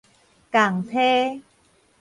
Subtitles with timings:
[0.51, 1.43] 仝梯